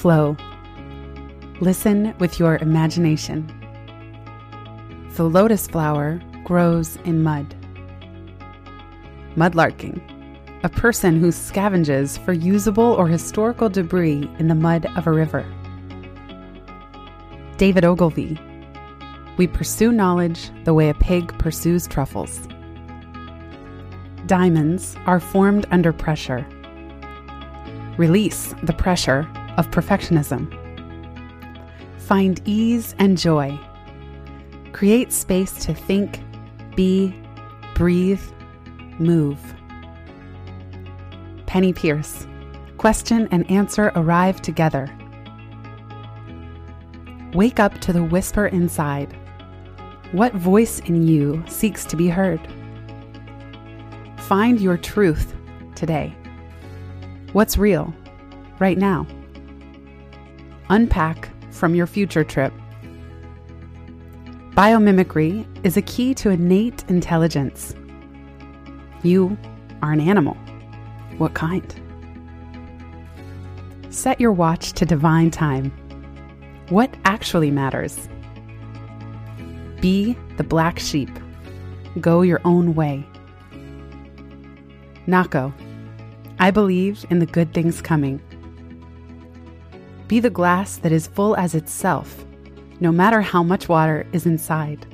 Flow. 0.00 0.34
Listen 1.60 2.14
with 2.18 2.38
your 2.38 2.56
imagination. 2.56 3.46
The 5.14 5.24
lotus 5.24 5.66
flower 5.66 6.22
grows 6.42 6.96
in 7.04 7.22
mud. 7.22 7.54
Mudlarking, 9.36 10.00
a 10.64 10.70
person 10.70 11.20
who 11.20 11.28
scavenges 11.28 12.18
for 12.24 12.32
usable 12.32 12.94
or 12.94 13.08
historical 13.08 13.68
debris 13.68 14.26
in 14.38 14.48
the 14.48 14.54
mud 14.54 14.86
of 14.96 15.06
a 15.06 15.12
river. 15.12 15.44
David 17.58 17.84
Ogilvy, 17.84 18.40
we 19.36 19.46
pursue 19.46 19.92
knowledge 19.92 20.50
the 20.64 20.72
way 20.72 20.88
a 20.88 20.94
pig 20.94 21.38
pursues 21.38 21.86
truffles. 21.86 22.48
Diamonds 24.24 24.96
are 25.04 25.20
formed 25.20 25.66
under 25.70 25.92
pressure. 25.92 26.46
Release 27.98 28.54
the 28.62 28.72
pressure 28.72 29.30
of 29.60 29.70
perfectionism. 29.70 30.48
Find 31.98 32.40
ease 32.46 32.94
and 32.98 33.18
joy. 33.18 33.60
Create 34.72 35.12
space 35.12 35.52
to 35.66 35.74
think, 35.74 36.18
be, 36.74 37.14
breathe, 37.74 38.22
move. 38.98 39.38
Penney 41.44 41.74
Peirce. 41.74 42.26
Question 42.78 43.28
and 43.30 43.48
answer 43.50 43.92
arrive 43.94 44.40
together. 44.40 44.88
Wake 47.34 47.60
up 47.60 47.78
to 47.82 47.92
the 47.92 48.02
whisper 48.02 48.46
inside. 48.46 49.14
What 50.12 50.32
voice 50.32 50.80
in 50.80 51.06
you 51.06 51.44
seeks 51.46 51.84
to 51.84 51.96
be 51.96 52.08
heard? 52.08 52.40
Find 54.20 54.58
your 54.58 54.78
truth 54.78 55.34
today. 55.74 56.16
What's 57.34 57.58
real 57.58 57.92
right 58.58 58.78
now? 58.78 59.06
Unpack 60.70 61.28
from 61.52 61.74
your 61.74 61.88
future 61.88 62.22
trip. 62.22 62.52
Biomimicry 64.52 65.44
is 65.66 65.76
a 65.76 65.82
key 65.82 66.14
to 66.14 66.30
innate 66.30 66.84
intelligence. 66.88 67.74
You 69.02 69.36
are 69.82 69.90
an 69.92 70.00
animal. 70.00 70.34
What 71.18 71.34
kind? 71.34 71.74
Set 73.90 74.20
your 74.20 74.30
watch 74.30 74.72
to 74.74 74.86
divine 74.86 75.32
time. 75.32 75.72
What 76.68 76.94
actually 77.04 77.50
matters? 77.50 78.08
Be 79.80 80.16
the 80.36 80.44
black 80.44 80.78
sheep. 80.78 81.10
Go 82.00 82.22
your 82.22 82.40
own 82.44 82.76
way. 82.76 83.04
Nahko, 85.08 85.52
I 86.38 86.52
believe 86.52 87.04
in 87.10 87.18
the 87.18 87.26
good 87.26 87.52
things 87.52 87.82
coming. 87.82 88.20
Be 90.10 90.18
the 90.18 90.28
glass 90.28 90.78
that 90.78 90.90
is 90.90 91.06
full 91.06 91.36
as 91.36 91.54
itself, 91.54 92.26
no 92.80 92.90
matter 92.90 93.20
how 93.20 93.44
much 93.44 93.68
water 93.68 94.08
is 94.12 94.26
inside. 94.26 94.84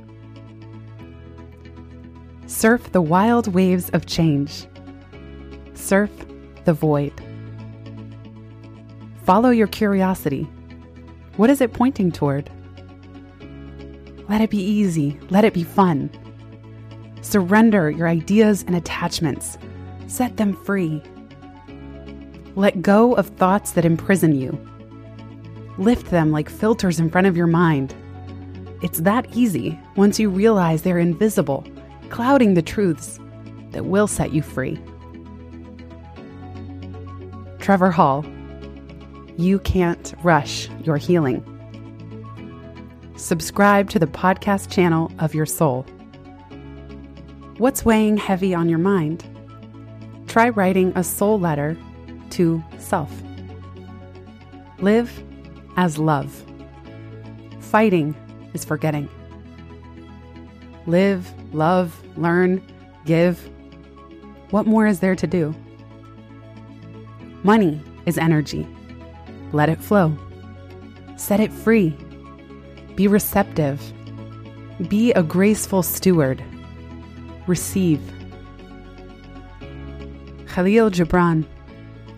Surf 2.44 2.92
the 2.92 3.00
wild 3.00 3.54
waves 3.54 3.88
of 3.94 4.04
change. 4.04 4.66
Surf 5.72 6.10
the 6.66 6.74
void. 6.74 7.14
Follow 9.24 9.48
your 9.48 9.68
curiosity. 9.68 10.42
What 11.38 11.48
is 11.48 11.62
it 11.62 11.72
pointing 11.72 12.12
toward? 12.12 12.50
Let 14.28 14.42
it 14.42 14.50
be 14.50 14.60
easy. 14.60 15.18
Let 15.30 15.46
it 15.46 15.54
be 15.54 15.64
fun. 15.64 16.10
Surrender 17.22 17.90
your 17.90 18.06
ideas 18.06 18.64
and 18.64 18.76
attachments. 18.76 19.56
Set 20.08 20.36
them 20.36 20.52
free. 20.66 21.02
Let 22.54 22.82
go 22.82 23.14
of 23.14 23.28
thoughts 23.28 23.72
that 23.72 23.86
imprison 23.86 24.34
you 24.34 24.60
lift 25.78 26.10
them 26.10 26.30
like 26.30 26.48
filters 26.48 26.98
in 26.98 27.10
front 27.10 27.26
of 27.26 27.36
your 27.36 27.46
mind. 27.46 27.94
It's 28.82 29.00
that 29.00 29.34
easy 29.34 29.78
once 29.96 30.18
you 30.18 30.28
realize 30.28 30.82
they're 30.82 30.98
invisible, 30.98 31.64
clouding 32.10 32.54
the 32.54 32.62
truths 32.62 33.18
that 33.70 33.86
will 33.86 34.06
set 34.06 34.32
you 34.32 34.42
free. 34.42 34.80
Trevor 37.58 37.90
Hall, 37.90 38.24
you 39.36 39.58
can't 39.60 40.14
rush 40.22 40.68
your 40.84 40.96
healing. 40.96 41.44
Subscribe 43.16 43.90
to 43.90 43.98
the 43.98 44.06
podcast 44.06 44.70
channel 44.70 45.10
of 45.18 45.34
your 45.34 45.46
soul. 45.46 45.84
What's 47.58 47.84
weighing 47.84 48.18
heavy 48.18 48.54
on 48.54 48.68
your 48.68 48.78
mind? 48.78 49.24
Try 50.28 50.50
writing 50.50 50.92
a 50.94 51.02
soul 51.02 51.40
letter 51.40 51.76
to 52.30 52.62
self. 52.78 53.10
Live 54.78 55.22
as 55.76 55.98
love. 55.98 56.44
Fighting 57.60 58.14
is 58.54 58.64
forgetting. 58.64 59.08
Live, 60.86 61.32
love, 61.52 62.00
learn, 62.16 62.62
give. 63.04 63.50
What 64.50 64.66
more 64.66 64.86
is 64.86 65.00
there 65.00 65.16
to 65.16 65.26
do? 65.26 65.54
Money 67.42 67.80
is 68.06 68.18
energy. 68.18 68.66
Let 69.52 69.68
it 69.68 69.80
flow. 69.80 70.16
Set 71.16 71.40
it 71.40 71.52
free. 71.52 71.96
Be 72.94 73.08
receptive. 73.08 73.80
Be 74.88 75.12
a 75.12 75.22
graceful 75.22 75.82
steward. 75.82 76.42
Receive. 77.46 78.00
Kahlil 80.46 80.90
Gibran 80.90 81.46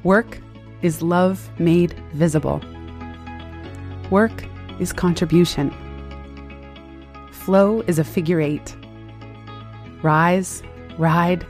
Work 0.04 0.38
is 0.82 1.02
love 1.02 1.50
made 1.58 1.92
visible. 2.12 2.62
Work 4.10 4.44
is 4.78 4.92
contribution. 4.92 5.70
Flow 7.30 7.82
is 7.82 7.98
a 7.98 8.04
figure 8.04 8.40
eight. 8.40 8.74
Rise, 10.02 10.62
ride, 10.96 11.46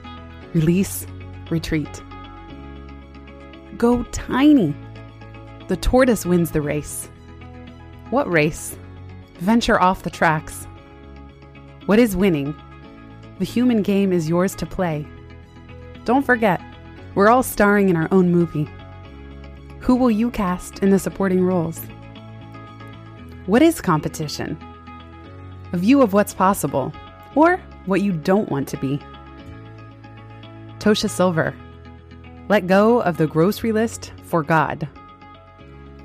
release, 0.54 1.06
retreat. 1.50 2.02
Go 3.76 4.02
tiny. 4.04 4.74
The 5.68 5.76
tortoise 5.76 6.26
wins 6.26 6.50
the 6.50 6.60
race. 6.60 7.08
What 8.10 8.28
race? 8.28 8.76
Venture 9.38 9.80
off 9.80 10.02
the 10.02 10.10
tracks. 10.10 10.66
What 11.86 12.00
is 12.00 12.16
winning? 12.16 12.56
The 13.38 13.44
human 13.44 13.82
game 13.82 14.12
is 14.12 14.28
yours 14.28 14.56
to 14.56 14.66
play. 14.66 15.06
Don't 16.04 16.26
forget, 16.26 16.60
we're 17.14 17.28
all 17.28 17.44
starring 17.44 17.88
in 17.88 17.96
our 17.96 18.08
own 18.10 18.32
movie. 18.32 18.68
Who 19.78 19.94
will 19.94 20.10
you 20.10 20.30
cast 20.32 20.80
in 20.80 20.90
the 20.90 20.98
supporting 20.98 21.44
roles? 21.44 21.80
What 23.48 23.62
is 23.62 23.80
competition? 23.80 24.58
A 25.72 25.78
view 25.78 26.02
of 26.02 26.12
what's 26.12 26.34
possible, 26.34 26.92
or 27.34 27.56
what 27.86 28.02
you 28.02 28.12
don't 28.12 28.50
want 28.50 28.68
to 28.68 28.76
be. 28.76 29.00
Tosha 30.80 31.08
Silver. 31.08 31.54
Let 32.50 32.66
go 32.66 33.00
of 33.00 33.16
the 33.16 33.26
grocery 33.26 33.72
list 33.72 34.12
for 34.24 34.42
God. 34.42 34.86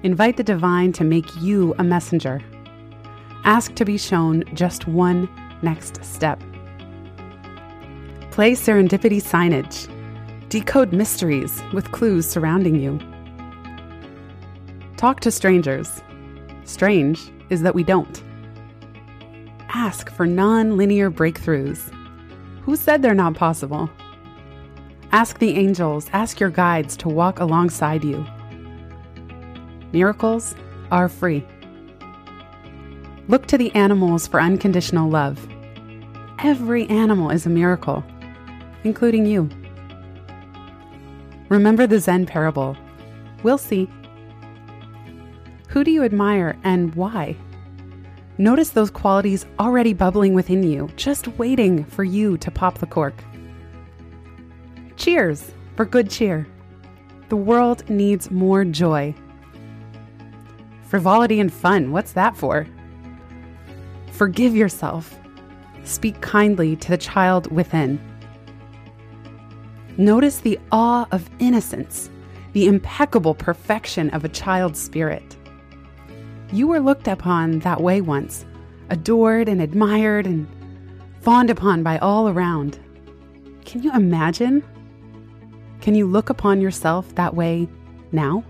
Invite 0.03 0.37
the 0.37 0.43
divine 0.45 0.93
to 0.93 1.03
make 1.03 1.35
you 1.41 1.75
a 1.79 1.83
messenger. 1.83 2.39
Ask 3.43 3.75
to 3.75 3.83
be 3.83 3.97
shown 3.97 4.45
just 4.53 4.87
one 4.87 5.27
next 5.61 6.01
step. 6.01 6.41
Play 8.31 8.53
serendipity 8.53 9.21
signage. 9.21 9.89
Decode 10.47 10.93
mysteries 10.93 11.61
with 11.73 11.91
clues 11.91 12.25
surrounding 12.25 12.79
you. 12.79 12.97
Talk 14.95 15.19
to 15.19 15.29
strangers. 15.29 16.01
Strange 16.65 17.31
is 17.49 17.61
that 17.61 17.75
we 17.75 17.83
don't. 17.83 18.23
Ask 19.69 20.11
for 20.11 20.25
non 20.25 20.77
linear 20.77 21.09
breakthroughs. 21.11 21.91
Who 22.63 22.75
said 22.75 23.01
they're 23.01 23.13
not 23.13 23.33
possible? 23.33 23.89
Ask 25.11 25.39
the 25.39 25.55
angels, 25.57 26.09
ask 26.13 26.39
your 26.39 26.49
guides 26.49 26.97
to 26.97 27.09
walk 27.09 27.39
alongside 27.39 28.03
you. 28.03 28.25
Miracles 29.91 30.55
are 30.91 31.09
free. 31.09 31.45
Look 33.27 33.45
to 33.47 33.57
the 33.57 33.73
animals 33.75 34.27
for 34.27 34.41
unconditional 34.41 35.09
love. 35.09 35.47
Every 36.39 36.87
animal 36.89 37.29
is 37.29 37.45
a 37.45 37.49
miracle, 37.49 38.03
including 38.83 39.25
you. 39.25 39.49
Remember 41.49 41.85
the 41.85 41.99
Zen 41.99 42.25
parable. 42.25 42.75
We'll 43.43 43.57
see. 43.57 43.87
Who 45.73 45.83
do 45.83 45.89
you 45.89 46.03
admire 46.03 46.55
and 46.63 46.93
why? 46.93 47.35
Notice 48.37 48.69
those 48.69 48.91
qualities 48.91 49.47
already 49.59 49.91
bubbling 49.91 50.35
within 50.35 50.61
you, 50.61 50.87
just 50.97 51.27
waiting 51.39 51.83
for 51.83 52.03
you 52.03 52.37
to 52.37 52.51
pop 52.51 52.77
the 52.77 52.85
cork. 52.85 53.15
Cheers 54.97 55.51
for 55.75 55.85
good 55.85 56.11
cheer. 56.11 56.45
The 57.29 57.35
world 57.37 57.89
needs 57.89 58.29
more 58.29 58.63
joy. 58.63 59.15
Frivolity 60.83 61.39
and 61.39 61.51
fun, 61.51 61.91
what's 61.91 62.11
that 62.11 62.37
for? 62.37 62.67
Forgive 64.11 64.55
yourself. 64.55 65.17
Speak 65.85 66.21
kindly 66.21 66.75
to 66.75 66.89
the 66.89 66.99
child 66.99 67.51
within. 67.51 67.99
Notice 69.97 70.37
the 70.37 70.59
awe 70.71 71.07
of 71.11 71.27
innocence, 71.39 72.11
the 72.51 72.67
impeccable 72.67 73.33
perfection 73.33 74.11
of 74.11 74.23
a 74.23 74.29
child's 74.29 74.79
spirit. 74.79 75.35
You 76.53 76.67
were 76.67 76.79
looked 76.79 77.07
upon 77.07 77.59
that 77.61 77.81
way 77.81 77.99
once, 77.99 78.45
adored 78.91 79.49
and 79.49 79.59
admired 79.59 80.27
and 80.27 80.47
fawned 81.21 81.49
upon 81.49 81.81
by 81.81 81.97
all 81.97 82.29
around. 82.29 82.77
Can 83.65 83.81
you 83.81 83.91
imagine? 83.91 84.63
Can 85.81 85.95
you 85.95 86.05
look 86.05 86.29
upon 86.29 86.61
yourself 86.61 87.15
that 87.15 87.33
way 87.33 87.67
now? 88.11 88.43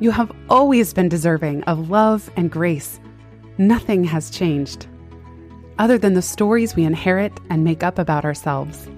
You 0.00 0.10
have 0.10 0.32
always 0.48 0.94
been 0.94 1.10
deserving 1.10 1.64
of 1.64 1.90
love 1.90 2.30
and 2.34 2.50
grace. 2.50 2.98
Nothing 3.58 4.02
has 4.04 4.30
changed, 4.30 4.86
other 5.78 5.98
than 5.98 6.14
the 6.14 6.22
stories 6.22 6.74
we 6.74 6.84
inherit 6.84 7.32
and 7.50 7.62
make 7.62 7.82
up 7.82 7.98
about 7.98 8.24
ourselves. 8.24 8.88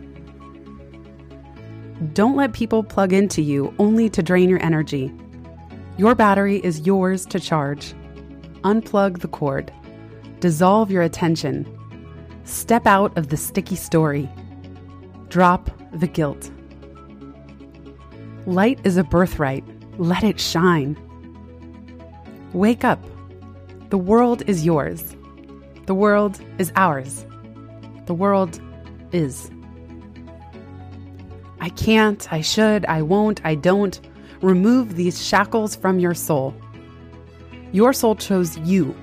Don't 2.12 2.36
let 2.36 2.52
people 2.52 2.84
plug 2.84 3.12
into 3.12 3.42
you 3.42 3.74
only 3.80 4.08
to 4.08 4.22
drain 4.22 4.48
your 4.48 4.62
energy 4.62 5.12
your 5.98 6.14
battery 6.14 6.58
is 6.58 6.86
yours 6.86 7.26
to 7.26 7.40
charge. 7.40 7.92
Unplug 8.62 9.18
the 9.18 9.28
cord. 9.28 9.72
Dissolve 10.40 10.90
your 10.90 11.02
attention. 11.02 11.66
Step 12.44 12.86
out 12.86 13.16
of 13.18 13.28
the 13.28 13.36
sticky 13.36 13.76
story. 13.76 14.30
Drop 15.28 15.70
the 15.92 16.06
guilt. 16.06 16.50
Light 18.46 18.80
is 18.84 18.96
a 18.96 19.04
birthright. 19.04 19.64
Let 19.98 20.22
it 20.22 20.40
shine. 20.40 20.96
Wake 22.52 22.84
up. 22.84 23.04
The 23.90 23.98
world 23.98 24.42
is 24.46 24.64
yours. 24.64 25.16
The 25.86 25.94
world 25.94 26.40
is 26.58 26.72
ours. 26.76 27.26
The 28.06 28.14
world 28.14 28.60
is. 29.12 29.50
I 31.60 31.70
can't, 31.70 32.32
I 32.32 32.40
should, 32.40 32.86
I 32.86 33.02
won't, 33.02 33.40
I 33.44 33.56
don't. 33.56 34.00
Remove 34.40 34.94
these 34.94 35.24
shackles 35.24 35.74
from 35.74 35.98
your 35.98 36.14
soul. 36.14 36.54
Your 37.72 37.92
soul 37.92 38.14
chose 38.14 38.56
you, 38.58 38.94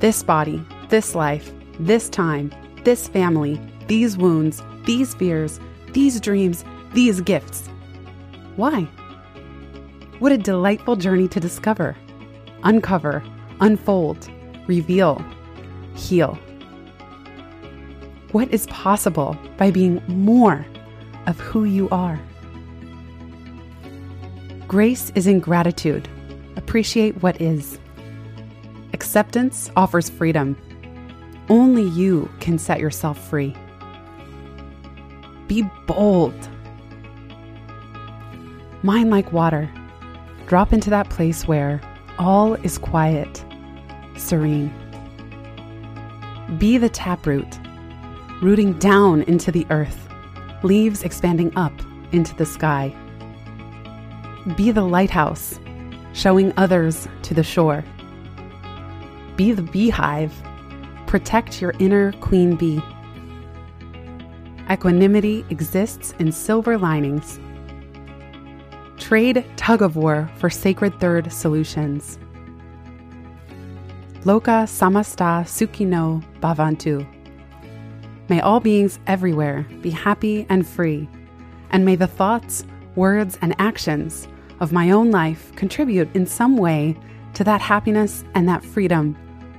this 0.00 0.22
body, 0.22 0.64
this 0.88 1.14
life, 1.14 1.52
this 1.78 2.08
time, 2.08 2.52
this 2.84 3.06
family, 3.06 3.60
these 3.86 4.16
wounds, 4.16 4.62
these 4.84 5.14
fears, 5.14 5.60
these 5.92 6.20
dreams, 6.20 6.64
these 6.92 7.20
gifts. 7.20 7.68
Why? 8.56 8.82
What 10.18 10.32
a 10.32 10.38
delightful 10.38 10.96
journey 10.96 11.28
to 11.28 11.38
discover, 11.38 11.96
uncover, 12.64 13.22
unfold, 13.60 14.28
reveal, 14.66 15.24
heal. 15.94 16.36
What 18.32 18.52
is 18.52 18.66
possible 18.66 19.38
by 19.56 19.70
being 19.70 20.02
more 20.08 20.66
of 21.26 21.38
who 21.38 21.64
you 21.64 21.88
are? 21.90 22.20
Grace 24.68 25.10
is 25.14 25.26
in 25.26 25.40
gratitude. 25.40 26.06
Appreciate 26.56 27.22
what 27.22 27.40
is. 27.40 27.78
Acceptance 28.92 29.70
offers 29.76 30.10
freedom. 30.10 30.58
Only 31.48 31.84
you 31.84 32.30
can 32.40 32.58
set 32.58 32.78
yourself 32.78 33.18
free. 33.30 33.56
Be 35.46 35.62
bold. 35.86 36.34
Mind 38.82 39.08
like 39.08 39.32
water. 39.32 39.70
Drop 40.46 40.74
into 40.74 40.90
that 40.90 41.08
place 41.08 41.48
where 41.48 41.80
all 42.18 42.52
is 42.56 42.76
quiet, 42.76 43.42
serene. 44.18 44.70
Be 46.58 46.76
the 46.76 46.90
taproot, 46.90 47.58
rooting 48.42 48.74
down 48.74 49.22
into 49.22 49.50
the 49.50 49.66
earth, 49.70 50.10
leaves 50.62 51.04
expanding 51.04 51.56
up 51.56 51.72
into 52.12 52.34
the 52.36 52.44
sky. 52.44 52.94
Be 54.56 54.70
the 54.70 54.82
lighthouse, 54.82 55.60
showing 56.14 56.54
others 56.56 57.06
to 57.22 57.34
the 57.34 57.42
shore. 57.42 57.84
Be 59.36 59.52
the 59.52 59.62
beehive, 59.62 60.32
protect 61.06 61.60
your 61.60 61.74
inner 61.78 62.12
queen 62.12 62.56
bee. 62.56 62.80
Equanimity 64.70 65.44
exists 65.50 66.14
in 66.18 66.32
silver 66.32 66.78
linings. 66.78 67.38
Trade 68.96 69.44
tug 69.56 69.82
of 69.82 69.96
war 69.96 70.30
for 70.36 70.48
sacred 70.48 70.98
third 70.98 71.30
solutions. 71.30 72.18
Loka 74.24 74.66
samasta 74.66 75.44
sukhino 75.44 76.24
bhavantu. 76.40 77.06
May 78.30 78.40
all 78.40 78.60
beings 78.60 78.98
everywhere 79.06 79.66
be 79.82 79.90
happy 79.90 80.46
and 80.48 80.66
free, 80.66 81.06
and 81.70 81.84
may 81.84 81.96
the 81.96 82.06
thoughts, 82.06 82.64
words, 82.94 83.38
and 83.42 83.54
actions 83.58 84.26
of 84.60 84.72
my 84.72 84.90
own 84.90 85.10
life 85.10 85.54
contribute 85.56 86.14
in 86.14 86.26
some 86.26 86.56
way 86.56 86.96
to 87.34 87.44
that 87.44 87.60
happiness 87.60 88.24
and 88.34 88.48
that 88.48 88.64
freedom 88.64 89.16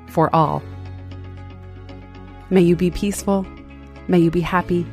for 0.10 0.34
all. 0.36 0.62
May 2.50 2.62
you 2.62 2.76
be 2.76 2.92
peaceful. 2.92 3.46
May 4.08 4.20
you 4.20 4.32
be 4.32 4.42
happy. 4.42 4.86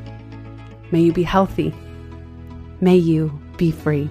May 0.91 1.01
you 1.01 1.13
be 1.13 1.23
healthy. 1.23 1.75
May 2.81 2.97
you 2.97 3.39
be 3.57 3.71
free. 3.71 4.11